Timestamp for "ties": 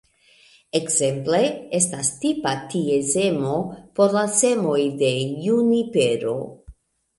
2.73-3.13